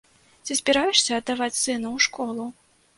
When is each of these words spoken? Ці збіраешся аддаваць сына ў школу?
Ці 0.47 0.57
збіраешся 0.59 1.11
аддаваць 1.21 1.61
сына 1.63 1.87
ў 1.95 2.11
школу? 2.11 2.43